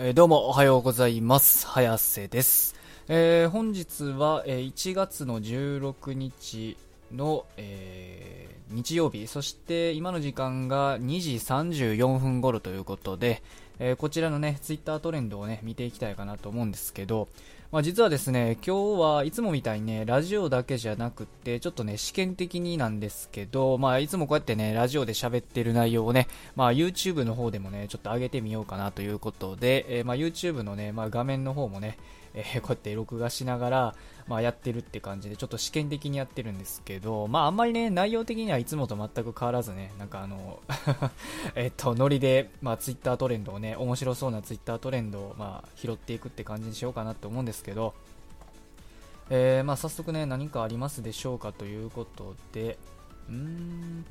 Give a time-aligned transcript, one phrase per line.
[0.00, 1.66] え、どうもおはようございます。
[1.66, 2.76] 早瀬です。
[3.08, 6.76] えー、本日は、え、1月の16日
[7.12, 13.42] の、えー、日曜日、そして今の時間が2時34分頃ということで、
[13.80, 17.26] えこちらのね、ツイッタートレンドをね、見ていきたいかなと思うんですけど、
[17.70, 31.98] まあ、実はですね、今日はいつもみたいにね、ラジオだけじゃなくて、ちょっとね、試験的になんですけど、まあ、いつもこうやってね、ラジオで喋ってる内容をね、まあ、YouTube の方でもね、ちょっと上げてみようかなということで、えー、まあ、YouTube のね、まあ、画面の方もね、
[32.34, 33.94] えー、 こうやって録画しながら、
[34.26, 40.60] まあ、やってるって感じで、ちょっと試験的にやってるんですけど、まあ、あんまりね、内容的にはいつもと全く変わらずね、なんかあの
[41.54, 47.94] えっと、ノリで、まあ、Twitter トレンドをね、面白そうな Twitter トレンドを、まあ、拾っていくって感じにしようかなと思うんですけど、
[49.30, 52.78] えー、まあ、早速ね、何かありますでしょうかということで、
[53.28, 54.04] うーん、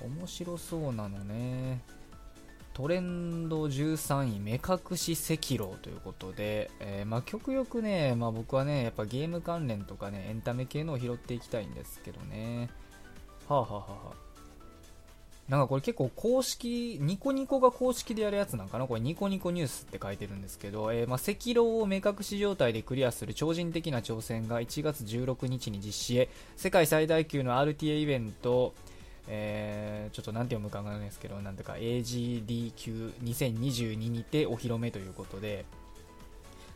[0.00, 1.82] 面白そうなのね。
[2.80, 12.70] トレンド13位、目隠し赤狼ということで、えー、まあ、極力ね、まあ、僕はね、やっぱゲーム関連とかね、エンタメ系のを拾っていきたいんですけどね。
[13.46, 14.14] はあ、はあはあ、
[15.50, 18.86] なんかこれ結構公式、ニコニコが公式でやるやつなんかな？
[18.86, 28.72] これニコニコニュースって書いてるんですけど、えー、まあ、赤狼を目隠し状態でクリアする超人的な挑戦が1月16日に実施へ、世界最大級の RTA イベント、
[29.28, 35.64] えー、ちょっと何て読むかわからないですけど、なんとか AGDQ2022 にてお披露目ということで、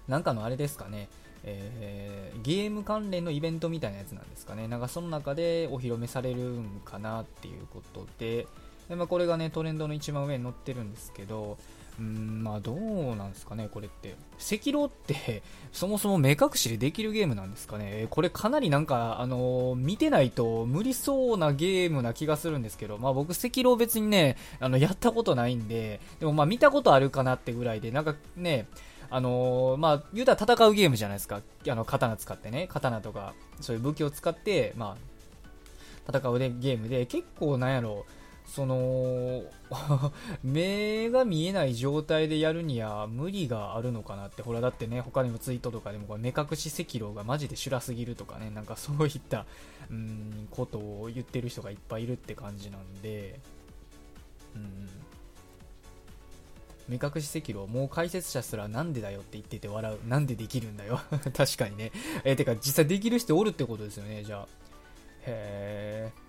[0.09, 1.09] なんかのあれですかね、
[1.45, 4.69] えー、ゲーム関連のイベントみたいなやつなんですかね。
[4.69, 8.47] なんかその中でお披露目されるんかなっていうことで、
[8.89, 11.57] でまあ、これがね、トレンドの一番上に載ってるんですけど、
[11.99, 14.17] うん、まあどうなんですかね、これって。
[14.39, 15.43] 赤狼って、
[15.73, 18.09] そもそも目隠しでできるゲームなんですかね。
[18.11, 28.67] これかなりなんか、あのー、見てないと無理そうなゲームな気がするんですけど、まあ僕赤狼別にね、あの、やったことないんで、でもまあ見たことあるかなってぐらいで、なんかね、
[29.11, 31.41] あのー、まあ、言うたら戦うゲームじゃないですか。
[31.69, 34.97] あの、刀使ってね、刀とか、そういう武器を使って、ま
[36.09, 39.43] あ、戦うでゲームで、結構なんやろう、その
[40.45, 44.43] 目が見えない状態でやるには無理があるのかなって。
[44.43, 48.51] ほらだってね他にもツイートとかでも目隠し赤狼がマジで修羅すぎるとかね。
[48.51, 49.47] なんかそういった
[49.91, 53.41] うんことを言ってる人がいっぱいいるって感じなんで。
[54.55, 54.89] うん
[56.87, 60.07] 目隠し赤狼もう解説者すらなんでだよって言ってて笑う。
[60.07, 61.01] なんでできるんだよ。
[61.35, 61.93] 確かにね。
[62.25, 64.49] え、てか実際できる人おるってことですよねじゃあ。
[65.27, 66.24] へえ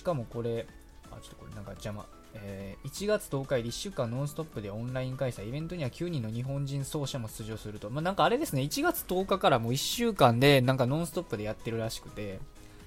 [0.00, 0.66] しかもこれ、
[1.10, 2.06] あ、ちょっとこれなんか邪魔。
[2.32, 7.90] えー、1月10日より1週間ノンストップでオンライン開催、イベントには9人の日本人奏者も出場すると。
[7.90, 12.40] まあ、なんかあれですね、1月10日からもう1週間でなんかノンストップでやってるらしくて、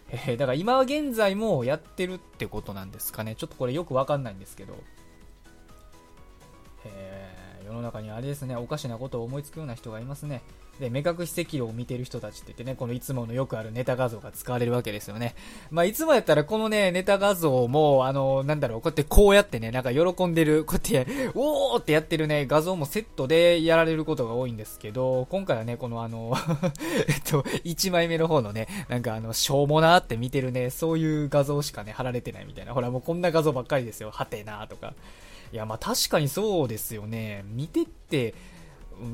[0.10, 3.36] えー、だから今現在もやってるってことなんですかね。
[3.36, 4.74] ちょっとこれよくわかんないんですけど。
[6.86, 7.23] えー、
[7.74, 10.42] 世の中にあれですね、おかしなことを思いつくような人がいますね。
[10.80, 15.36] で、目隠し赤狼を見てる人たちって言ってね、このいつものよくあるネタ画像が使われるわけですよね。
[15.72, 26.36] まあ、いつもやったらこのね、ネタ画像も、あの、なんだろう、こうやってこうやってね、なんか喜んでる、こうやって、おーってやってるね、画像もセットでやられることが多いんですけど、今回はね、このあの
[27.08, 32.74] えっと、1枚目の方のね、なんかあの、しょうもなーって見てるね、そういう画像しかね、貼られてないみたいな。
[32.74, 34.12] ほら、もうこんな画像ばっかりですよ。
[34.12, 34.94] はてなーとか。
[35.54, 37.46] いや、まあ確かにそうですよね。
[37.48, 38.34] 見てって、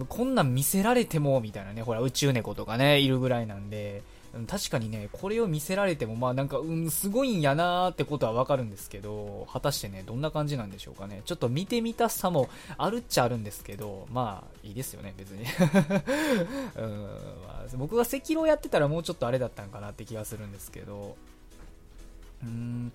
[0.08, 4.04] こんなん見せられても、みたいなね、ほら、宇宙猫とかね、いるぐらいなんで、
[4.48, 11.24] 確かにね、これを見せられても、まあなんか、うん、すごいんやなーってことはわかるんですけど、果たしてね、どんな感じなんでしょうかね。
[11.26, 15.44] ちょっと見てみたさもあるっちゃあるんですけど、まあ、いいですよね、別に。
[16.78, 17.04] うん
[17.46, 21.18] まあ、僕が赤狼やってたらもうちょっとあれだったんかなって気がするんですけど、
[22.44, 22.94] うーん、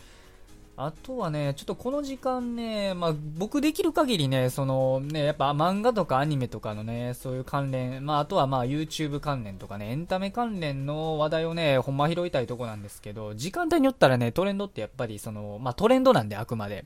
[0.76, 16.84] あとはね、ちょっとこの時間ね、まあ、僕できる限りね、そのね、やっぱ漫画とかアニメとかのね、そういう関連、まあ、あとはまあ YouTube 関連とかね、エンタメ関連の話題をね、ほんま拾いたいとこなんですけど、時間帯によったらね、トレンドってやっぱりその、まあトレンドなんであくまで。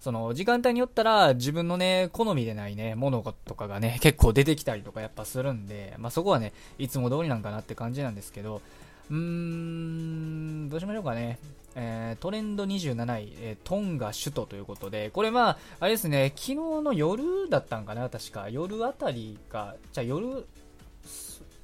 [0.00, 8.62] その、時間帯によったら自分のね、好みでないね、ものとかがね、結構出てきたりとかやっぱするんで、まあそこはね、いつも通りなんかなって感じなんですけど、
[9.10, 11.38] うーん、どうしましょうかね。
[11.80, 18.48] えー、トレンド27位、えー、トンガ首都ということで、これまあ、あれですね、昨日の夜だったんかな、確か。
[18.50, 20.44] 夜あたりか、じゃ夜、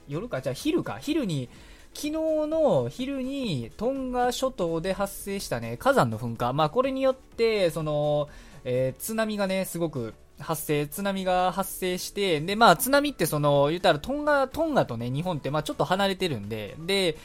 [0.06, 1.48] 夜か、じゃあ昼か、昼に、
[1.94, 6.52] 昨日の昼にトンガ諸島で発生したね、火山の噴火。
[6.52, 8.28] まあこれによって、その、
[8.64, 17.16] えー、津波がね、すごく発生、津波が発生して、で、まあ津波ってその、言ったらトンガ、トンガとね、日本ってまあちょっと離れてるんで、で、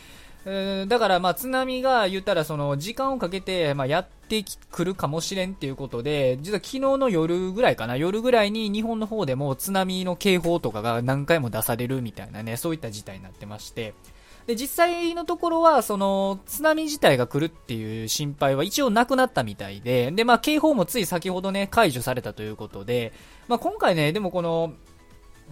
[0.45, 13.93] えーだからまあ津波が言ったらその時間をかけてまあやってくるかもしれんっていうことで、実は昨日の夜ぐらいかな、夜ぐらいに日本の方でも津波の警報とかが何回も出されるみたいなね、そういった事態になってまして、
[14.49, 23.13] で、実際のところは、その、津波自体が来るっていう心配は一応なくなったみたいで、で、まあ、警報もつい先ほどね、解除されたということで、
[23.47, 24.73] まあ、今回ね、でもこの、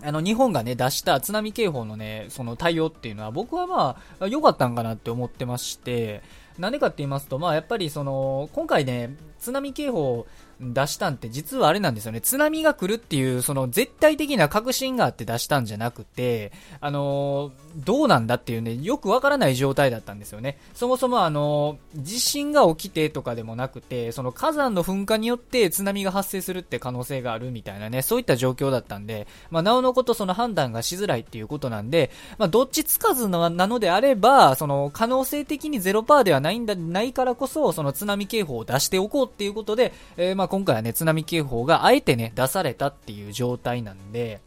[0.03, 6.21] あの、日本がね、出した津波警報のね、その対応っていうのは、僕はまあ、良かったんかなって思ってまして、
[6.59, 10.27] なんでかって言いますと、まあ、やっぱりその、今回ね、津波警報を
[10.59, 12.21] 出したんって実はあれなんですよね。
[12.21, 16.51] 津波が来るっていう、その絶対的な確信があって出したんじゃなくて、
[16.81, 20.57] あのーどうなんだっていうね、よくわからない状態だったんですよね。
[20.73, 44.41] そもそもあのー地震が起きてとかでもなくて、その火山の噴火によって津波が発生するって可能性があるみたいなね、そういった状況だったんで、まあ、なおのことその判断がしづらいっていうことなんで、まあ、どっちつかずのなのであれば、その可能性的に0%ではないんだ、ないからこそ、その津波警報を出しておこうっていうことで、えーまあ今回はね、津波警報があえてね、出されたっていう状態なんで、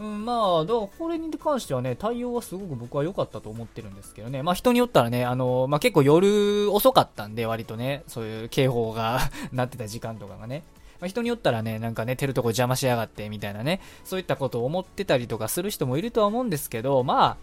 [0.00, 4.42] うん、まあ、だからこれに関してはね、対応はすごく僕は良かったと思ってるんですけどね。
[4.42, 9.20] まあ人によったらね、あの、まあ結構夜遅かったんで、割とね、そういう警報が
[9.52, 10.62] なってた時間とかがね。
[11.00, 17.36] まあ人によったらね、なんか寝てるとこ邪魔しやがって、みたいなね、そういったことを思ってたりとかする人もいるとは思うんですけど、まあ、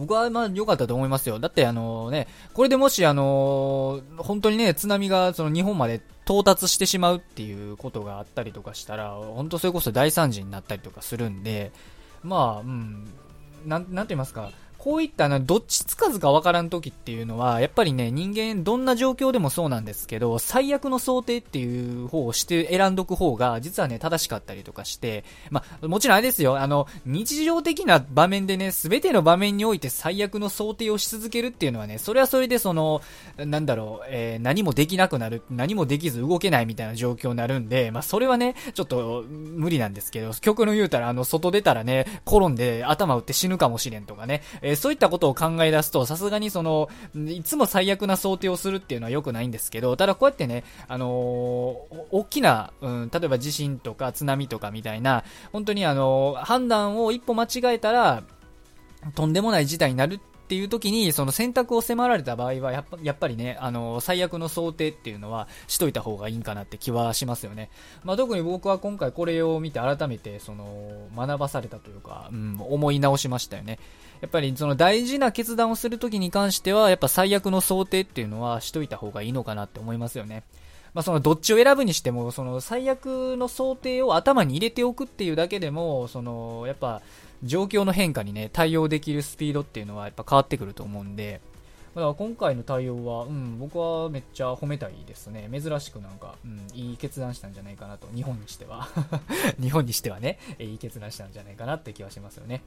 [0.00, 1.38] 僕はまあ良かったと思いますよ。
[1.38, 11.70] だってあのね、これでもしあの本当にね、津波がその日本まで到達してしまうっていうことがあったりとかしたら、本当それこそ大惨事になったりとかするんで、
[12.22, 13.12] まあ、うん、
[13.66, 14.50] なん、なんて言いますか、
[14.82, 33.02] こういったな、どっちつかずかわからん時っていうのは、やっぱりね、人間どんな状況でもそうなんですけど、最悪の想定っていう方をして選んどく方が、実はね、正しかったりとかして、まあ、もちろんあれですよ、あの、日常的な場面でね、すべての場面において最悪の想定をし続けるっていうのはね、それはそれでその、
[33.36, 46.88] なんだろう、えー何もできなくなる、何もできず動けないみたいな状況になるんで、まあ、それはね、ちょっと無理なんですけど、極論言うたら、あの、外出たらね、転んで頭打って死ぬかもしれんとかね、えーえそういったことを考え出すと、さすがにその、
[47.26, 51.10] いつも最悪な想定をするっていうのは良くないんですけど、ただこうやってね、あのー
[52.12, 58.22] 大きな、うん、例えば地震とか津波とかみたいな、本当にあのー判断を一歩間違えたら、
[59.14, 60.20] とんでもない事態になるっ
[60.50, 67.70] ていう時に、その選択を迫られた場合は、やっぱやっぱりね、あの、最悪の想定っていうのはしといた方がいいんかなって気はしますよね。
[68.02, 73.78] まあ、特に僕は今回これを見て改めて、その、学ばされたというか、うん、思い直しましたよね。
[74.22, 80.42] やっぱりその大事な決断をするときに関しては、やっぱ最悪の想定っていうのはしといた方がいいのかなって思いますよね。
[80.94, 87.00] まあ、そのどっちを選ぶにしても、その最悪の想定を頭に入れておくっていうだけでも、その、やっぱ、
[87.42, 91.40] 状況の変化にね、対応できるスピードっていうのはやっぱ変わってくると思うんで、
[91.94, 95.48] だから今回の対応は、うん、僕はめっちゃ褒めたいですね。
[95.50, 98.88] 珍しくなんか、うん、いい決断したんじゃないかなと、日本にしては。
[99.60, 102.62] 日本にしてはね、いい決断したんじゃないかなって気はしますよね。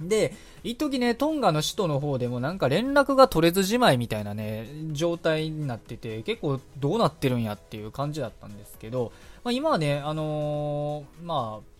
[0.00, 9.10] で、一時ね、トンガの首都の方でもなんか連絡が取れずじまいみたいなね、状態になってて、結構どうなってるんやっていう感じだったんですけど、
[9.42, 11.75] まあ、今はね、あのーまあ、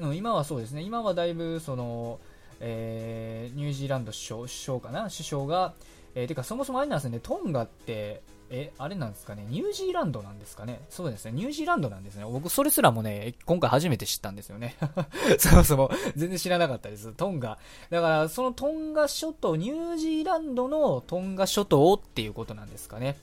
[0.00, 2.18] うん、今はそうですね、今はだいぶその、
[2.60, 5.10] えーニュージーランド首相首相かな？
[5.10, 5.74] 首相が、
[6.14, 14.76] えーてかそもそもあれなんですね、トンガって、え、あれなんですかね、ニュージーランドなんですかね、そうですね、ニュージーランドなんですね、僕それすらもね、今回初めて知ったんですよね、
[15.38, 15.90] そもそも。
[16.16, 17.58] 全然知らなかったです、トンガ、
[17.90, 23.18] だからそのトンガ諸島、ニュージーランドのトンガ諸島っていうことなんですかね、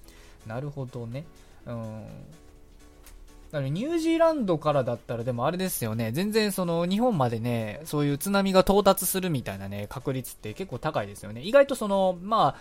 [0.46, 1.26] なるほどね、
[1.66, 2.06] うん。
[3.56, 11.42] だからニュージーランドからだったらでもあれですよね、全然その日本までね、そういう津波が到達するみたいなね、確率って結構高いですよね。
[11.42, 12.56] 意外とその、まあ、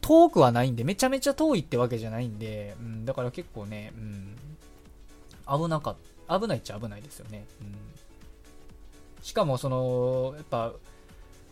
[0.00, 4.38] 遠くはないんで、めちゃめちゃ遠いってわけじゃないんで、うん、だから結構ね、うん、
[5.64, 5.96] 危なかっ
[6.40, 7.44] 危ないっちゃ危ないですよね。
[7.60, 7.74] うん、
[9.22, 10.72] しかもその、やっぱ、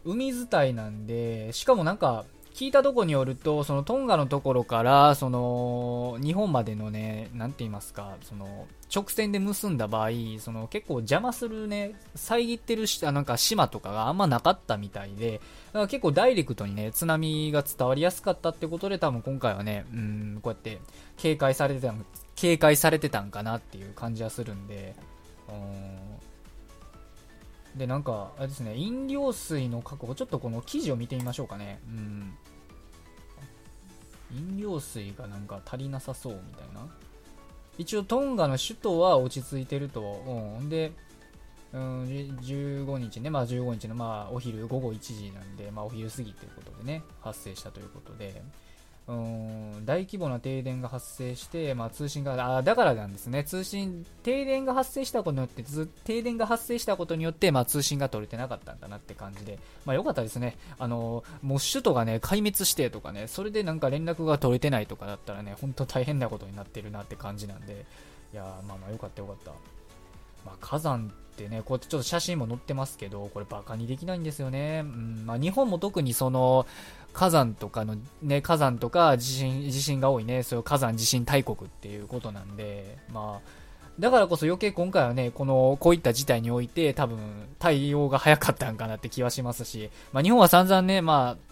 [0.07, 2.25] 海伝いなんで、しかもなんか、
[2.57, 10.09] 聞いたとこによると、そのトンガのところから、その、日本までのね、なんて言いますか、その、直線で結んだ場合、
[10.39, 15.39] その、結構邪魔するね、遮ってるし、あなんか島とかがあんまなかったみたいで、だ
[15.75, 20.81] から結構ダイレクトにね、津波が伝わりやすかったってことで、多分今回はね、うん、こうやって
[21.19, 24.97] 警戒されてたん、警戒されてたんかなっていう感じはするんで、
[25.51, 26.17] うん。
[27.79, 31.79] で、なんか、あれですね、飲料水の確保、ちょっとこの記事を見てみましょうかね。
[31.87, 32.33] うん。
[34.33, 36.87] 飲料水がなんか足りなさそうみたいな。
[37.79, 40.01] 一応トンガの首都は落ち着いてると。
[40.61, 40.69] うん。
[40.69, 40.93] で、
[41.73, 48.43] うん、15日ね、まあ15日のまあお昼午後1時なんで、まあお昼過ぎということでね、発生したということで、
[49.09, 53.45] うん大規模な停電が発生して、まあ、通信があだからなんですね。
[53.45, 55.65] 通信停電が発生したことによって
[56.05, 60.57] 停電が発生したことによって、まあ、通信が取れてなかったんだなって感じで、まあ、よかったですね。
[60.79, 67.87] あのもう首都がね壊滅してとかねそれでなんか連絡が取れてないとかだったらね本当大変なことになってるなって感じなんで。
[68.33, 69.53] いやまあまあよかったよかった、
[70.47, 74.83] まあ、火山ってね、こうやってちょっと写真も載ってますけど、これバカにできないんですよね。
[74.85, 76.67] うん、まあ日本も特にその、
[77.13, 83.49] 火山とかの、ね、火山とか地震、地震が多いね、そういう火山地震大国っていうことなんで、まあ、
[83.99, 87.19] だからこそ余計今回はね、この、こういった事態において多分
[87.59, 91.46] 対応が早かったんかなって気はしますし、まあ日本は散々ね、まあ、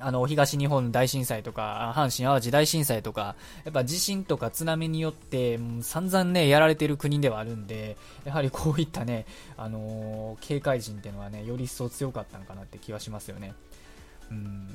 [0.00, 9.26] あの、東日本大震災とか、阪神淡路大震災とか、やっぱ地震とか津波によって、散々ね、やられてる国ではあるんで、やはりこういったね、
[9.56, 13.54] あのー、警戒心っていうのはね、より一層強かったのかなって気はしますよね。
[14.30, 14.68] うん。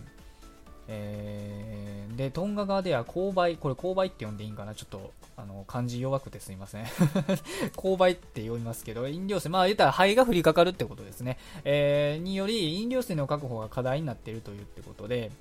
[0.87, 4.75] えー、で、トンガ側では勾配、これ勾配って呼んでいいんかな？
[4.75, 6.85] ちょっと、あの、漢字弱くてすいません。
[7.75, 11.37] 勾配って呼びますけど、飲料水、まあ言ったら肺が降りかかるってことですね。
[11.63, 15.31] えー、により、飲料水の確保が課題になっているというってことで、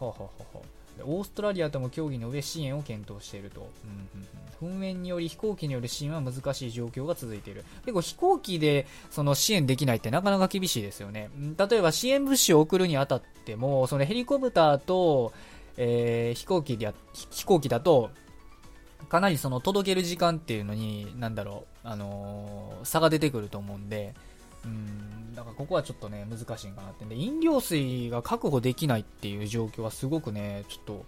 [0.00, 0.77] ほうほうほうほう。
[1.04, 7.64] オーストラリアとも協議の上支援を検討していると、うんうんうん、噴煙により飛行機による支援は難しい状況が続いている。
[7.84, 11.30] 結構飛行機でその支援できないってなかなか厳しいですよね。
[11.58, 15.32] 例えば支援物資を送るにあたってもそのヘリコプターと、
[15.76, 16.92] えー、飛行機で
[17.30, 18.10] 飛行機だと
[19.08, 24.14] かなりその届ける時間っていうのに、なんだろう、あのー、差が出てくると思うんで、
[24.68, 27.04] うん、だからここはちょっとね、難しいかなって。
[27.04, 31.06] で、飲料水が確保できないっていう状況はすごくね、ちょっと、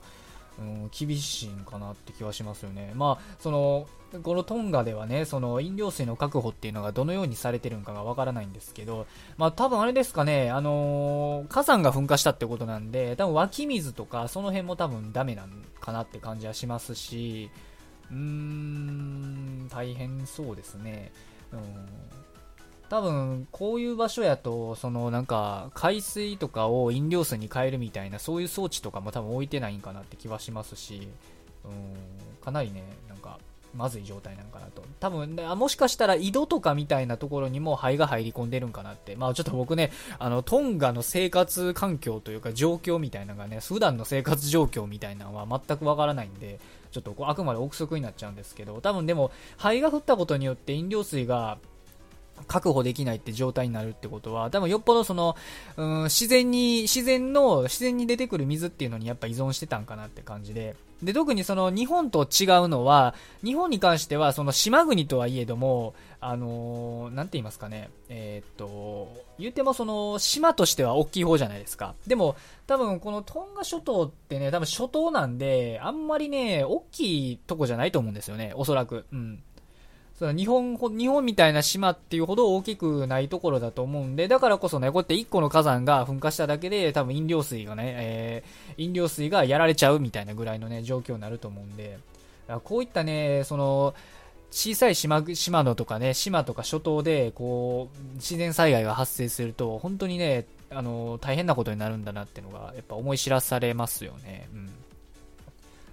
[0.59, 2.93] うん、厳しいんかなって気はしますよね。
[2.95, 3.87] まあ、その、
[4.23, 15.50] このトンガではね、その飲料水の確保っていうのがどのようにされてるのかがわからないんですけど、まあ多分あれですかね、あのー、火山が噴火したってことなんで、多分湧き水とかその辺も多分ダメなん
[15.81, 17.50] かなって感じはしますし、
[18.11, 21.12] うーん、大変そうですね。
[21.52, 21.61] うん
[22.90, 31.09] 多分こういう場所やとそのなんか海水とかを飲料水に変えるみたいなそういう装置とかも多分置いてないんかなって気はしますし
[31.64, 33.38] うんかなりねなんか
[33.76, 34.82] まずい状態なのかなと。
[34.99, 39.14] 多分もしかしたら井戸とかみたいなところにも灰が入り込んでるんかなって。
[39.14, 46.59] まあちょっと僕ねあのトンガの生活環境というか状況みたいなのがね普段の生活状況みたいなのは全くわからないんで
[46.90, 51.59] ちょっとこうあくまで憶測になっちゃうんですけど多分でも灰が降ったことによって飲料水が
[52.47, 55.37] 確保できないって状態になるってことは、多分よっぽどその、
[55.76, 60.76] うん、自然に、自然の、自然に出てくる水っていうのにやっぱ依存してたんかなって感じで。
[61.02, 71.94] で、特にその日本と違うのは、日本に関してはその島国とはいえども、あのー、なんて言いますかね、えー、っと、言ってもその島としては大きい方じゃないですか。
[72.06, 79.06] でも、多分このトンガ諸島ってね、多分諸島なんで、あんまりね、大きいとこじゃないと思うんですよね、おそらく。
[79.12, 79.42] うん。
[80.21, 91.99] そ日本、日本みたいな島っていうほど大きくないところだと思うんで、だからこそね、こうやって1個の火山が噴火しただけで、多分飲料水がね、えー、飲料水がやられちゃうみたいなぐらいのね、状況になると思うんで、
[92.65, 93.95] こういったね、その、
[94.50, 104.50] 小さい島、島のとかね、島とか諸島で、こう、自然災害が発生すると、本当にね、あの、大変なことになるんだなっていうのが、やっぱ思い知らされますよね。
[104.53, 104.71] うん。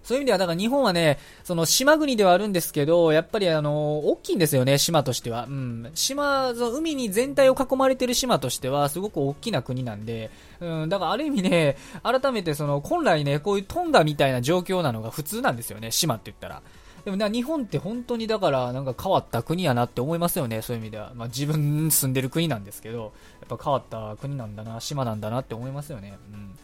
[0.07, 5.47] そういう意味では、だから日本はね、その島国ではあるんですけど、やっぱりあの、大きいんですよね、島としては。
[5.49, 5.91] うん。
[5.95, 16.61] 島、その海に全体を囲まれてる島としては、すごく大きな国なんで、うん、だからある意味ね、改めてその、本来ね、こういうトンガみたいな状況なのが普通なんですよね、島って言ったら。
[17.03, 21.11] でもね、日本って本当にだからなんか変わった国やなって思いますよね、そういう意味では。
[21.15, 23.11] まあ自分住んでる国なんですけど、
[23.41, 26.17] やっぱ変わった国なんだな、島なんだなって思いますよね。
[26.31, 26.57] うん。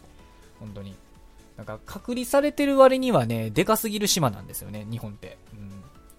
[0.60, 0.94] 本当に。
[1.56, 5.38] なんか隔離されてる割にはね、でかすぎる島なんですよね、日本って。
[5.52, 5.70] うん。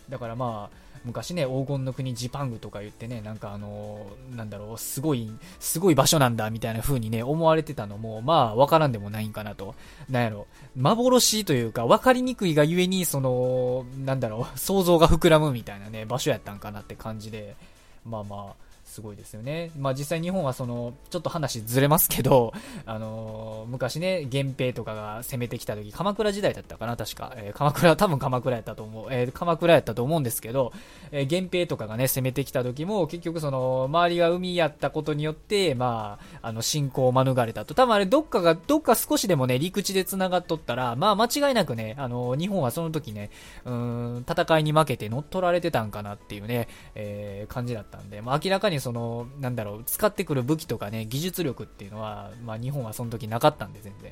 [0.10, 9.76] だからまあ、昔ね、黄金の国ジパングとか言ってね、なんかあのー、なんだろう、すごい、すごい場所なんだみたいな風にね、思われてたのも、まあ、わからんでもないんかなと。
[10.10, 17.56] なんやろ、幻というか、わかりにくいがゆえに、その、なんだろう、想像が膨らむみたいなね、場所やったんかなって感じで、
[18.04, 18.65] まあまあ、
[18.96, 19.72] すごいですよね。
[19.78, 22.54] まあ実際日本はその、ちょっと話ずれますけど、
[22.88, 27.34] あのー、昔ね、源平とかが攻めてきた時、鎌倉時代だったかな、確か。
[27.36, 29.08] えー、鎌倉、多分鎌倉やったと思う。
[29.10, 30.72] えー、鎌倉やったと思うんですけど、
[31.12, 37.74] えー、源平とかがね、攻めてきた時も、結局その、周りが海やったことによって、まあ、あの、侵攻を免れたと。
[37.74, 43.30] 多分あれ、どっかが、どっか少しでもね、陸地で繋がっとったら、まあ間違いなくね、あの、日本はその時ね、
[43.66, 54.12] うん、戦いに負けて乗っ取られてたんかなっていうね、えー、感じだったんで、まあ明らかにその、なんだろう、使ってくる武器とかね、技術力っていうのは、まあ日本はその時なかったんで全然。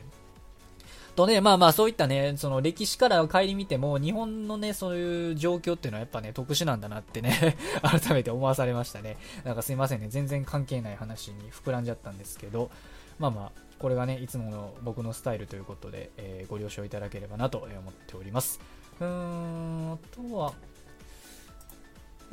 [1.16, 9.18] とね、まあまあそういったね、その歴史から帰り見ても、日本のね、そういう状況っていうのはやっぱね、特殊なんだなってね 改めて思わされましたね。
[9.44, 12.72] なんかすいませんね、全然関係ない話に膨らんじゃったんですけど、
[13.20, 18.60] まあまあ、これがね、いつもの僕のスタイルということで、えー、ご了承いただければなと思っております。
[19.00, 20.54] うーん、あとは、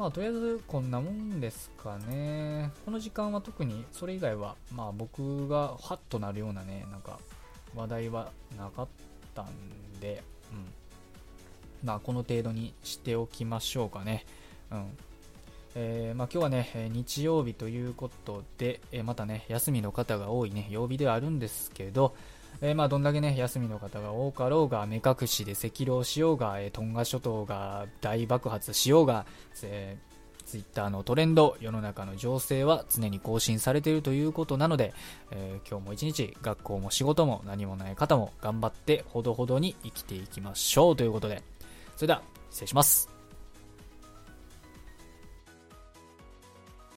[0.01, 2.71] まあ、とりあえずこんなもんですかね。
[2.87, 7.21] この時間は特にそれ以外は、まあ僕がハッとなるようなね、なんか
[7.75, 8.89] 話題はなかっ
[9.35, 11.87] たんで、うん。
[11.87, 14.25] まあ、この程度にしておきましょうかね。
[14.71, 14.87] うん。
[15.75, 22.17] えー、まあ、今日はね、日曜日ということで、え、またね、休みの方が多いね、曜日ではあるんですけど、
[22.61, 29.27] えー、まあ、どんだけね、休みの方が多かろうが、目隠しで赤狼しようが、えー、トンガ諸島が大爆発しようが、
[29.63, 30.11] えー
[30.51, 34.93] ツイッターのトレンド、世の中の情勢は常に更新されているということなので、
[35.31, 41.45] えー、今日も一日学校も仕事も何もない方も頑張ってほどほどに生きていきましょうということで、
[41.95, 43.20] それでは失礼します。